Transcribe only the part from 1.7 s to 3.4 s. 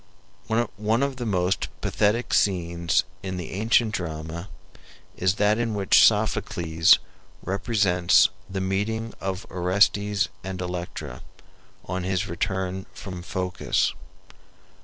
pathetic scenes in